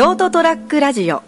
[0.00, 1.24] ショートトラックラジオこ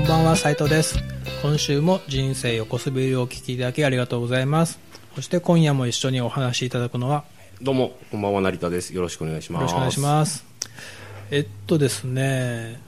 [0.00, 0.98] んばんは斉藤です
[1.42, 4.80] 今週も人生横滑りをお聞きいただきありがとうございます
[5.14, 7.22] そして今夜も一緒にお話しいただくのは
[7.62, 8.94] どうも、こんばんは、成田です。
[8.94, 9.62] よろしくお願いします。
[9.62, 10.45] よろしくお願いします
[11.30, 12.80] えっとですね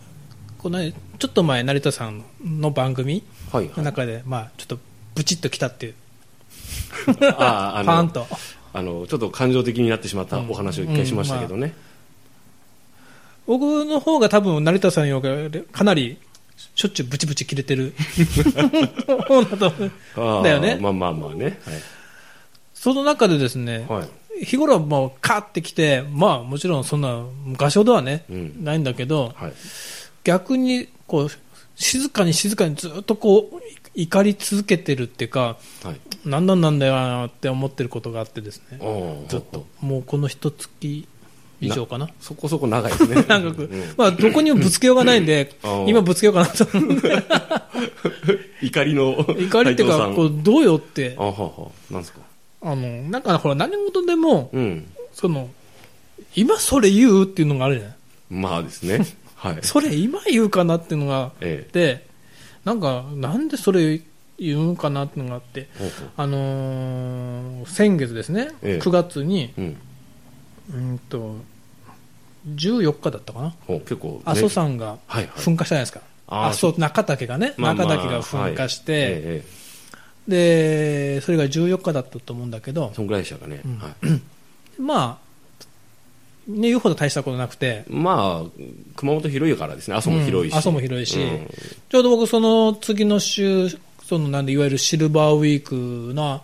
[0.58, 3.56] このちょっと前成田さんの番組す。
[3.56, 3.76] はい、はい。
[3.76, 4.78] の中で、まあちょっと
[5.14, 5.94] ブチッときたっていう
[7.38, 8.26] あ あ、あの、パーンと
[8.72, 11.74] あの、ちょっと感情的になってしまったお話を一回しましたけどね。
[13.46, 16.18] 僕の方が多分成田さんよりかなり
[16.74, 17.94] しょっちゅうブチブチ切れてる
[19.26, 21.58] 方だと思うああだよねまあまあまあね。
[22.74, 24.08] その中でですね、はい。
[24.38, 24.44] はい。
[24.44, 29.52] 日頃はもうカーってきて、まあもちろんそんな昔ほどはね、うんないんだけど、はい。
[30.24, 31.28] 逆にこう
[31.76, 33.56] 静かに静かにずっとこう
[33.98, 36.28] い怒り続けてるっていうか、はい。
[36.28, 39.66] なんなんなんだよなって思ってることがあってですね、おずっと。
[39.80, 41.06] もうこの一月
[41.60, 42.08] 以上かな。
[42.20, 43.24] そこそこ長いですね。
[43.28, 45.52] 長く、うんまあ、どこにもぶつけようがないんで
[45.86, 46.66] 今ぶつけようかなと
[48.62, 49.16] 怒りの。
[49.38, 51.70] 怒りっていうか、こうどうよってあ、はは。
[51.90, 52.20] なんですか？
[52.72, 54.92] あの、なんかほら、何事でも、うん。
[55.12, 55.48] その、
[56.34, 57.96] 今それ言うっていうのがあるじゃない。
[58.30, 59.06] まあですね。
[59.36, 59.58] はい。
[59.62, 61.72] それ今言うかなっていうのがええ。
[61.72, 62.06] で、
[62.64, 64.00] なんか、なんでそれ
[64.38, 69.76] 言うんかなっていうのがあって、ほうほうあのー先月ですね、ええ9月に、うん。
[70.74, 71.36] うんと、
[72.54, 74.20] 14日だったかな、結構、ね。
[74.26, 75.26] 阿蘇山がはいはい。
[75.36, 76.00] 噴火したじゃないですか。
[76.26, 79.67] あー阿蘇中岳がね、まあまあ中岳が噴火して、はいえええ
[80.28, 83.62] で、それが14日だったと思うんだけどえ、そんぐらいでしたかね。
[83.64, 83.92] うんはい。
[84.80, 85.28] まあ、
[86.48, 88.62] ね、言うほど大したことなくて、まあ、
[88.94, 89.96] 熊本広いからですね。
[89.96, 90.52] 阿蘇も広いし。
[90.52, 91.48] うん阿蘇も広いしうん
[91.88, 93.68] ちょうど僕、その次の週、
[94.04, 96.42] そのなんでいわゆるシルバーウィークの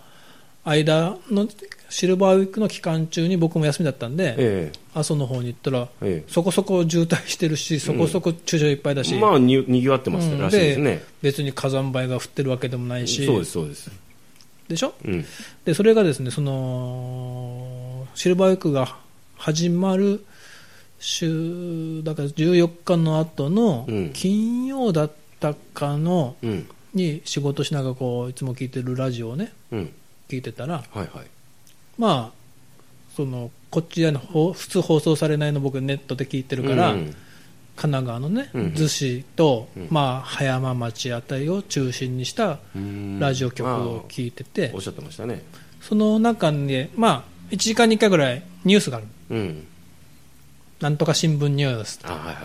[0.63, 1.47] 間の、
[1.89, 6.23] シルバーウィークの期間中に僕も休みだったんで、え阿蘇の方に行ったら、え。
[6.27, 9.19] えそこそこ渋滞してるし、そこそこ駐車場いっぱいだし、え。
[9.19, 11.03] まあ、に、にぎわってますうんらしいですね。
[11.21, 13.91] 別に火山灰が降ってるわけでもないし、そうです、そうです。
[14.67, 14.93] でしょ？
[15.05, 15.25] うん。
[15.65, 18.95] でそれがですねそのシルバーウィークが
[19.37, 20.23] 始まる
[20.99, 26.67] 週だから14日の後のうん金曜だったかのうん。
[26.93, 29.89] に仕事しながらこういつも聞いてるラジオをねうん。
[30.29, 31.09] 聞いてたらはいはい。
[31.97, 32.35] まあ
[33.15, 37.15] そのこっちでのほ普通放送されないの僕ネットで聞いてるから、うん
[37.75, 45.43] 神奈川のねうん逗子と、うんまあ、葉山町あたりを中心にしたうんラジオ局を聞いてて、おっしゃってましたね。
[45.81, 49.07] その中に、まあ、1時間に1回ぐらいニュースがある。
[49.29, 49.67] うん。
[50.79, 51.99] なんとか新聞ニュース。
[52.03, 52.41] あ、はいはいは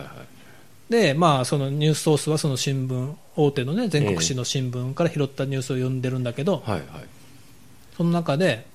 [0.89, 0.91] い。
[0.91, 6.83] で、まあ、そのニュースソースはその新聞、大手のね、全国紙の新聞から拾ったニュースを読んでるんだけど、はいはい。
[7.97, 8.67] その中で、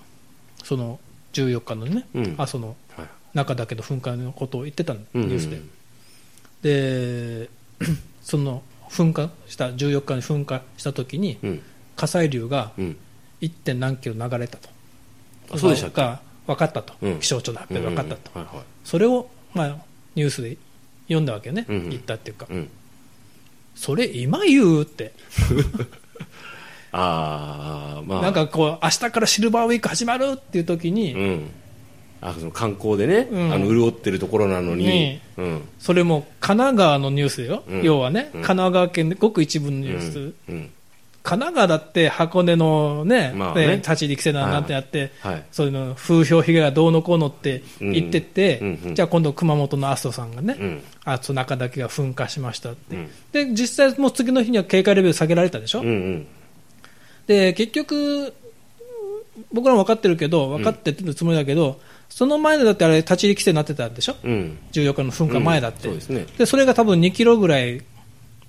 [0.66, 0.98] その
[1.32, 3.08] 14日のね、うんあそのはい。
[3.34, 5.50] 中だけど噴火のことを言ってたの、うんニュース
[6.62, 7.42] で。
[7.44, 7.50] で、
[8.22, 11.62] その噴火した、14日に噴火した時に、うん。
[11.96, 12.96] 火砕流がうん。
[13.42, 13.50] 1.
[13.50, 14.68] 点何キロ流れたと。
[15.52, 15.96] あそうでしたっけ？
[16.00, 18.30] が分かったと、うん気象庁の発表で分かったと。
[18.34, 18.64] うんはいはい。
[18.84, 19.76] それを、まあ、
[20.14, 20.56] ニュースで
[21.06, 22.68] 読んだわけよね、うんうん言ったっていうか、うん。
[23.74, 25.12] それ今言うって、
[26.96, 28.22] ああ、まあ。
[28.22, 31.50] なんかこう、明日からシルバーウィーク始まるっていう時に、うん。
[32.22, 35.68] あ、その観光でね、うんあの、潤ってるところなのにね、うん。
[35.78, 40.70] それも神奈川のニュースよ、うん要はね、うん神奈川県でごく一部のニュース、うん。
[41.22, 45.44] 神奈川だって箱根のね、まあねね立ち入り規制だなんてやって、はい。
[45.50, 50.82] そういうの風評被害がどうのこうのって言ってて、うんうんうんじゃあ今度、熊本の阿蘇さんがね、うん。
[51.04, 53.10] 阿蘇中岳が噴火しましたって、うん。
[53.32, 55.80] で実際、もう次の日には警戒レベル下げられたでしょ？
[55.80, 56.26] うんうん。
[57.26, 58.32] で結局、
[59.52, 64.58] 僕らも分かってるけど、分かってるつもりだけど、その前だってあれ、立ち入り規制になってたんでしょ、うん。
[64.72, 66.26] 14日の噴火前だって、うんそうですね。
[66.38, 67.82] でそれが多分2キロぐらい、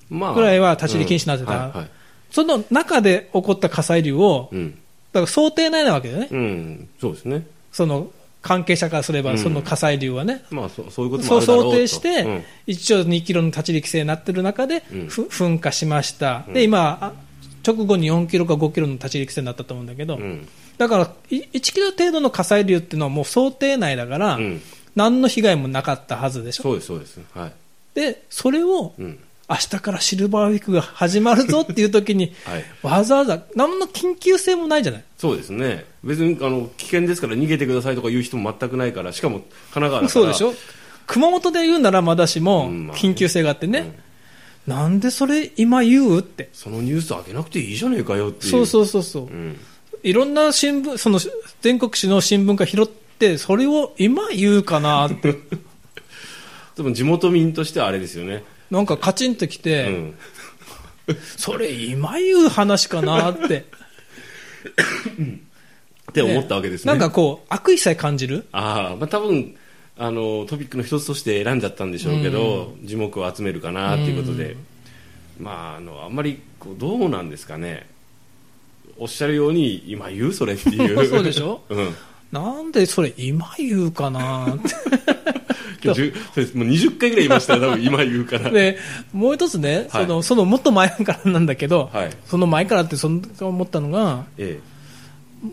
[0.10, 0.34] まあ。
[0.34, 1.90] ぐらいは立ち入り禁止になってたうんはいはい。
[2.32, 4.72] その中で起こった火砕流を、うん。
[4.72, 4.76] だ
[5.14, 6.90] から想定内なわけだよね、うん。
[7.00, 7.46] そうですね。
[7.72, 8.10] その
[8.42, 10.46] 関係者からすれば、うんその火砕流はね。
[10.50, 11.72] まあ、そそういうこともそうあるだろうと。
[11.72, 17.27] 想定して、うん一応2キロの立ち入り規制になってる中で、噴火しました、うんで今、あ
[17.68, 20.48] 直後に4キロか5キロの立ち入り規制になったと思うんだけど、うん。
[20.78, 24.62] だからい1キロ程度の火砕流っていうのはもう想定内だから、うん。
[24.96, 27.20] 何の被害もなかったはずでしょ、そうです、そうです。
[27.34, 27.52] はい。
[27.94, 29.20] でそれをうん。
[29.50, 32.66] 明日からシルバーウィークが始まるぞっていう時に、 はい。
[32.84, 35.04] わざわざ何の緊急性もないじゃない。
[35.18, 35.86] そうですね。
[36.04, 39.40] 別に、あの、危険ですから逃げてくださいとか言う人も全くないから、しかも
[39.72, 40.10] 神奈川だから。
[40.10, 40.54] そうでしょ
[41.08, 43.98] 熊本で言うならまだしもうんまあね緊急性があってね、
[44.68, 46.50] なんでそれ今言うって。
[46.52, 48.52] そのニュース上げなくていいじゃねえかよっていう。
[48.52, 49.24] そうそうそうそう。
[49.24, 49.58] うん。
[50.04, 51.20] いろんな新聞、その
[51.62, 55.38] 全国紙の新聞が拾って、それを今言うかなって。
[56.76, 58.44] でも地元民としてはあれですよね。
[58.70, 60.14] なんかカチンときうて、ん。
[61.38, 63.66] それ今言う話かなって。
[66.12, 66.92] って思ったわけですね。
[66.92, 69.56] なんかこう、悪意さえ感じるああ、まあ多分、
[70.00, 74.56] あの、トピックの一つとして選んじゃったんでしょうけど、樹木を集めるかなっていうことで、
[75.40, 77.88] まあ、あの、あんまり、こう、どうなんですかね。
[78.98, 81.06] おっしゃるように、今言うそれっていう。
[81.08, 81.62] そうでしょ？
[81.70, 81.96] うん。
[82.32, 84.76] なんでそれ今言うかなって。
[85.84, 88.50] 今日10そうですもう20回ぐらい言いましたよ、多分今言うから。
[88.50, 88.78] で、
[89.14, 94.60] もう一つね、はいその、そのもっと前からなんだけど、はいその前からってその思ったのが、え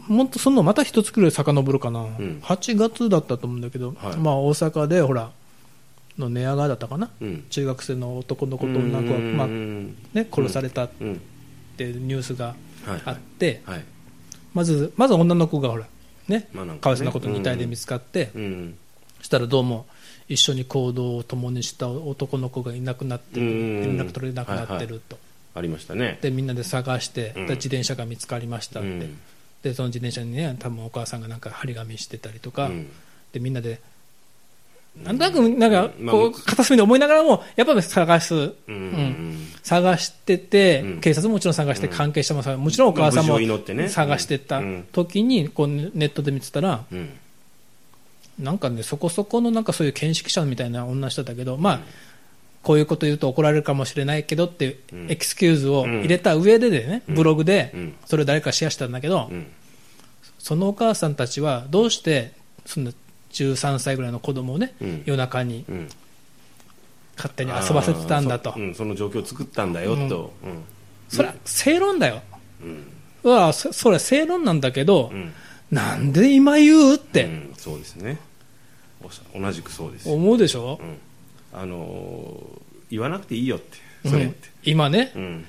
[0.09, 5.31] もっとそのまた一つくらい遡るかな、ん8月だったと思うんだけど、はいまあ大阪でほら、
[6.19, 7.25] の寝屋川だったかな、え。
[7.25, 7.45] うん。
[7.51, 11.21] 中学生の男の子と女の子が、まあうんね、殺されたっうん。
[11.77, 12.55] ていうニュースが
[12.87, 13.03] はい。
[13.05, 13.85] あって、はい。
[14.53, 15.87] まず、まず女の子がほら、
[16.29, 18.79] ね、まあねかわいそうなことに遺体で見つかって、うん。
[19.21, 19.87] したらどうも
[20.29, 25.19] 一緒に行動を共にした男の子がいなくなってる、うん連絡取れなくなってると、
[25.55, 26.19] ありましたね。
[26.23, 29.19] でみんなで探して、自転車が見つかりましたって、うん
[29.65, 32.91] でその自転車にね多分お母さんがなんか張り紙してたりとか、うん。
[33.33, 33.81] でみんなで
[35.03, 41.01] なんとなくなんかまあこう片隅で思いながらもやっぱり探す、うんうん探してて、うん。
[41.01, 44.87] 警察ももちろん探して、関係者も探もちろんお母さんまあも探してたうん。
[44.93, 47.19] 時にこうネットで見てたら、うん。
[48.39, 51.81] なんかね、そこそこのなんかそういう見識者みたいな女の人だけど、まあ、
[52.65, 55.11] こういうこと言うと怒られるかもしれないけどっていううん。
[55.11, 57.15] エクスキューズを入れた上ででね、うん。
[57.15, 57.95] ブログでうん。
[58.07, 59.47] それを誰かシェアしたんだけど、うん。
[60.39, 62.33] そのお母さんたちはどうして
[62.65, 62.93] その
[63.33, 65.03] 13歳ぐらいの子供をね、うん。
[65.05, 65.89] 夜中にうん。
[67.17, 68.55] 勝手に遊ばせてたんだと。
[68.75, 70.33] そ,、の状況を作ったんだよと、
[71.09, 72.23] それは正論だよ、
[72.61, 72.87] うん。
[73.23, 75.33] うわそそれは正論なんだけど、うん。
[75.71, 77.25] なんで今言うって。
[77.25, 78.19] うん、そうですね。
[79.35, 80.99] 同じくそうです、思うでしょ、うん、
[81.55, 83.79] あのー言わなくていいよって
[84.09, 85.45] それって、今ね、うん。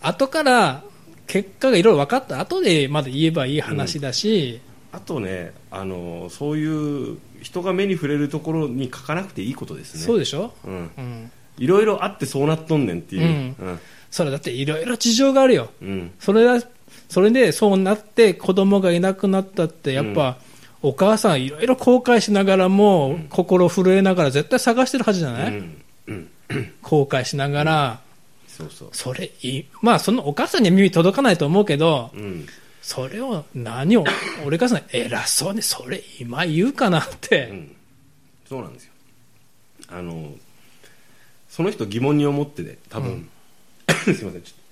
[0.00, 0.84] 後から
[1.26, 4.60] 結果がいろいろ分かった後でまだ言えばいい話だし、
[4.92, 10.00] あとね、あのーそういう人が目に触れるところに書かなくていいことですね。
[10.00, 13.22] そうでしょ、うん、うん、いろいろあってそうなっとんねんっていう、
[13.58, 13.80] うん。
[14.10, 16.12] それだっていろいろ事情があるよ、うん。
[16.18, 16.62] それは
[17.08, 20.38] それでそうなって子供がいなくなったって、やっぱ、
[20.82, 25.82] お母さんいろいろ後悔しながらも、心震えながら絶対探してるはずじゃない、うん。
[26.06, 26.30] うん。
[26.82, 28.00] 後悔しながら、
[28.58, 29.30] そうそう、それ
[29.82, 32.46] まあそのお母さんには耳届かないと思うけど、うん、
[32.82, 34.04] それを何を、
[34.44, 37.76] 俺からさ偉そうにそれ今言うかなって、うん、
[38.48, 38.92] そうなんですよ。
[39.88, 40.32] あの
[41.48, 43.28] その人疑問に思ってて多分、
[44.04, 44.30] すいません。
[44.32, 44.67] ちょっと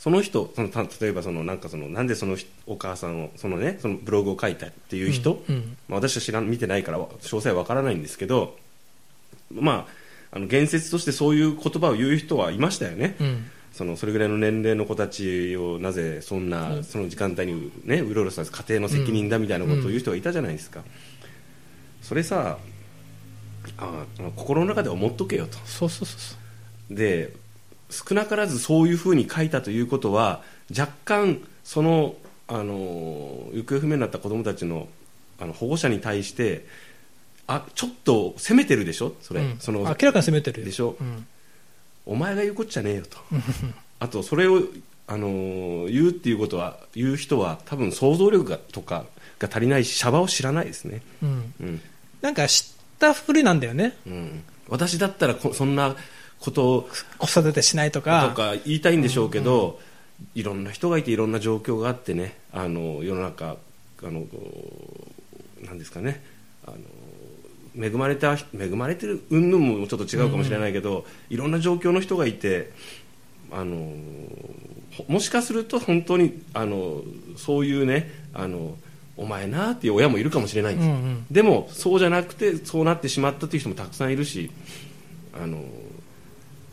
[0.00, 5.76] その人そのた例えばそのなんかそのなんでその人お母さんをそのねそのブログを書いたっていう人、うんうん。
[5.88, 8.56] まあ、私は知らん見てないから詳細はわからないんですけど
[9.52, 9.86] ま
[10.32, 13.50] ああの言説としてそういう言葉を言う人はいましたよね、うん。
[13.72, 20.82] そのそれぐらいの年齢の子たちをなぜそんな、その時間帯に、ね、うろうろさせ家庭の責任だみたいなことを言う人がいたじゃないですか、
[22.00, 22.58] それさ
[23.76, 24.04] あ
[24.36, 25.58] 心の中で思っとけよと。
[25.66, 26.36] そうそうそうそ
[26.90, 26.94] う。
[26.94, 27.34] で
[27.90, 32.14] 少なからずそういうふうに書いたということは若干その
[32.48, 34.88] あの行方不明になった子供たちの
[35.38, 36.66] あの保護者に対して
[37.46, 39.14] あちょっと責めてるでしょ？
[39.22, 39.58] それ、うん。
[39.58, 40.66] その明らかに責めてるよ。
[40.66, 40.96] でしょ？
[41.00, 41.26] うん。
[42.06, 43.18] お前が言うこっちゃねえよと。
[43.98, 44.62] あとそれを、
[45.06, 49.04] あのー言うっていうことは言う人は多分想像力がとか
[49.38, 51.54] が足りないしシャバを知らないですね、うん。
[51.60, 51.80] うん。
[52.20, 53.96] なんか知ったふりなんだよね。
[54.06, 55.96] うん、私だったらこそんな
[56.40, 58.28] ことを子育てしないとか。
[58.30, 59.78] とか言いたいんでしょうけど、
[60.34, 63.56] いろんな人がいていろんな状況があってねあの世の中
[64.02, 64.24] あの
[65.62, 66.22] なんですかね
[66.66, 72.72] あの恵まれた恵まれてる云々もちょっと違うかもしれないけど、いろんな状況の人がいて
[73.52, 73.94] あの
[74.96, 77.02] ほもしかすると本当にあの
[77.36, 78.76] そういうねあの
[79.16, 80.74] お前なっていう親もいるかもしれない。
[80.74, 81.26] んです、うんうん。
[81.30, 84.50] でもそうじゃなくてそうなってしまったという人もたくさんいるし
[85.32, 85.62] あの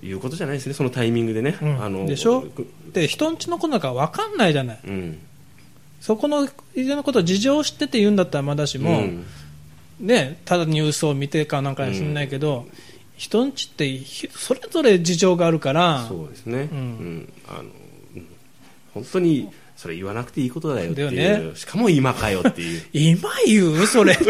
[0.03, 1.83] いうことじゃないですねそのタイミングでね、うん。
[1.83, 2.45] あのでしょ？
[2.93, 4.79] で人んちの子なんか分かんないじゃない。
[4.85, 5.19] うん。
[5.99, 9.25] そこの以前のことを事情を知ってて言うんだったらまだしも、うん。
[9.99, 12.67] ね、ただニュースを見てかなんかにしんないけど、
[13.17, 16.05] 人んちってひそれぞれ事情があるから。
[16.07, 16.77] そうですね、うん。
[16.77, 17.33] うん。
[17.47, 17.63] あのう
[18.19, 18.27] ん
[18.93, 21.51] 本当にそれ言わなくていいことだよってね。
[21.53, 22.83] しかも今かよっていう。
[22.93, 23.85] 今言う？
[23.85, 24.23] それって。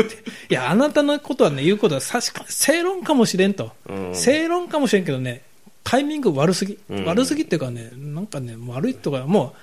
[0.50, 3.71] いや、あなたのことはね、言うことは確かに正論かもしれんと。
[3.88, 4.15] うん。
[4.15, 5.43] 正論かもしれんけどね、
[5.88, 6.77] タイミング悪すぎ。
[6.89, 7.06] うん。
[7.06, 9.56] 悪すぎっていうかね、なんかね、悪いとか、も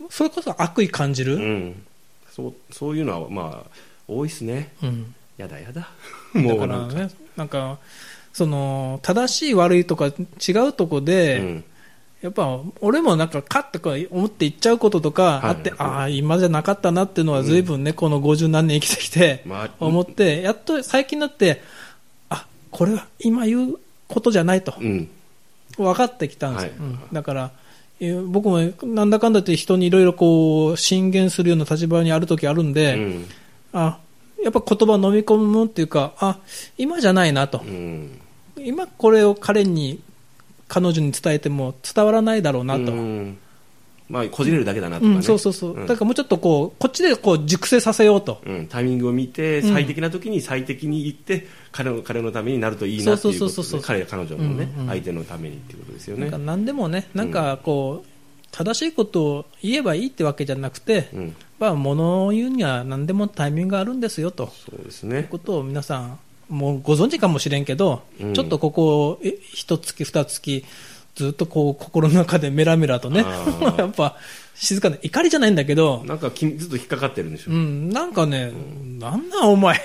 [0.00, 1.36] う、それこそ悪意感じる。
[1.36, 1.82] うん。
[2.32, 3.70] そうそういうのはまあ
[4.08, 4.72] 多いっすね。
[4.82, 5.14] うん。
[5.36, 5.90] やだやだ。
[6.34, 6.94] だもうなんか。
[6.94, 7.78] からね、なんか、
[8.32, 11.64] その、正しい悪いとか違うとこで、うん。
[12.22, 21.62] やっぱ俺もなんか、かってこう思って言っちゃうこととかあって、はいああ、今じゃなかったなっていうのは、ずいぶんね、この50何年生きてきて、まあ思って、やっと最近になって、
[22.30, 23.78] あこれは今言う
[24.08, 25.10] ことじゃないと、うん
[25.76, 26.70] 分かってきたんですよ。
[26.70, 26.78] はい。
[26.80, 26.98] うん。
[27.12, 27.50] だから
[28.00, 33.26] えー僕もなんだかんだって人にいろいろこう進言するような立場にある時あるんで、うん。
[33.72, 33.98] あ
[34.42, 36.38] やっぱ言葉を飲み込むっていうか、あ
[36.78, 38.20] 今じゃないなと、うん。
[38.58, 40.00] 今これを彼に、
[40.68, 42.92] 彼女に伝えても伝わらないだろうなと。
[42.92, 43.38] うん
[44.08, 45.86] まあこじれるだけだなとうんかねそうそうそう、ん。
[45.86, 49.72] だからもうちょっとこうこっちでこう熟成させようと、うん、タイミングを見てうん。
[49.72, 56.22] 最適な時に最適に言って、彼の彼のためになるといいなっていう彼や彼女のね、うんうん相手のためにっていうことですよね。
[56.22, 58.06] なんか何でもね、なんかこう、
[58.52, 61.36] 正しいことを言えばいいってわけじゃなくて、うん。
[61.58, 64.46] まあ、物を言うには何でもタイミングがあるんですよと。
[64.46, 68.34] そうですいうねことを皆さん、もうご存知かもしれんけど、うん。
[68.34, 70.64] ちょっとここ、え一月、二月、
[71.16, 73.24] ずっとこう心の中でメラメラとね
[73.76, 74.16] やっぱ
[74.54, 78.52] 静かな怒りじゃないんだけど、なんかきずっと引っかかってるんでしょ、うん、なんかね、
[78.98, 79.78] なんなんお前、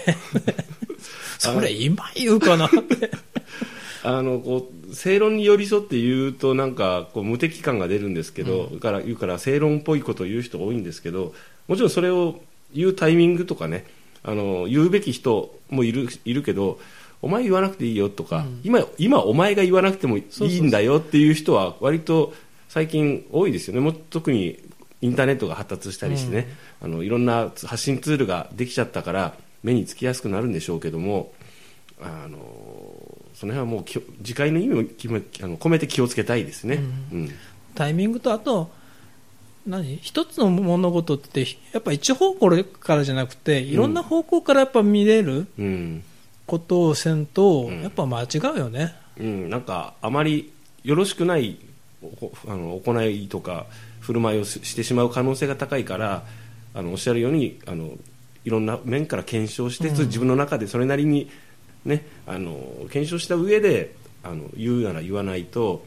[1.38, 3.12] それ今言うかなって。
[4.04, 11.36] あのこう正論に寄り添って言うとなんかこう無敵感が出るんですけど、だから言うから正論っぽいことを言う人多いんですけど
[11.68, 12.40] もちろんそれを
[12.74, 13.86] 言うタイミングとかね
[14.24, 16.80] あの言うべき人もいるいるけど
[17.22, 22.34] お前言わなくていいよとか、今今お前が言わなくてもいいんだよっていう人は割と
[22.68, 23.80] 最近多いですよね。
[23.80, 24.60] もう特に
[25.02, 26.48] インターネットが発達したりしてね、
[26.82, 31.34] あのいろんな発信ツールができちゃったから目につきやすくなるんでしょうけども
[32.02, 32.40] あの
[33.34, 34.84] その辺はもう次回の意味をあ
[35.48, 36.80] の込めて気をつけたいですね。
[37.12, 37.32] うん。
[37.76, 38.70] タイミングと、あと、
[39.66, 39.98] 何？
[39.98, 46.04] 一つの物事って、やっぱ一方向からじゃなくて、いろんな方向からやっぱ見れるうん
[46.52, 47.82] ことをせんと、うん。
[47.82, 48.94] やっぱ間違うよね。
[49.18, 50.52] うん、なんかあまり
[50.84, 51.58] よろしくない
[52.04, 53.68] おあの行いとか
[54.02, 56.26] 振る舞いをししてしまう可能性が高いから
[56.74, 57.92] あのおっしゃるようにあの
[58.44, 61.30] いろんな面から検証して、自分の中でそれなりに、
[61.86, 62.58] ね、あの
[62.90, 65.86] 検証した上であの言うなら言わないと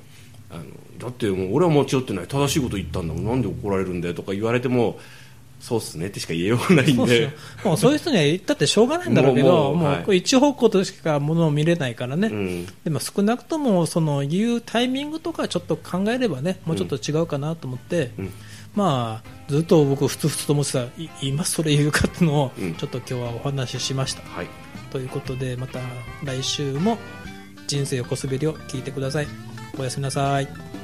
[0.50, 0.64] あの
[0.98, 2.26] だってもう俺は間違ってない。
[2.26, 3.24] 正しいこと言ったんだもん。
[3.24, 4.98] なんで怒られるんだよとか言われても
[5.64, 7.30] そうっすねってしか言えようがないんで。
[7.64, 12.28] もうそういう人には言ったってしょうがないんだろうけど、もう一方向としかものを見れないからね。
[12.28, 18.32] うんでも少なくともその言うタイミングとかちょっと考えればね、もうちょっと違うかなと思って、うん
[18.74, 24.22] まあ、ずっと僕、ふつふつと思ってた、い今それ言うかっていうのをうん、ちょっと今日はお話ししました。
[24.22, 24.48] はい
[24.90, 25.80] ということで、また
[26.22, 26.98] 来週も
[27.66, 29.26] 人生横滑りを聞いてください。
[29.78, 30.83] おやすみなさい。